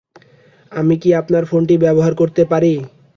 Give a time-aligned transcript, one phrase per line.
[0.71, 2.73] আমি কি আপনার ফোনটি ব্যবহার করতে পারি?